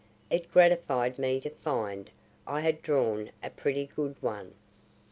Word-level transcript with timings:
It 0.31 0.51
gratified 0.51 1.19
me 1.19 1.39
to 1.41 1.51
find 1.51 2.09
I 2.47 2.61
had 2.61 2.81
drawn 2.81 3.29
a 3.43 3.51
pretty 3.51 3.85
good 3.85 4.15
one. 4.19 4.55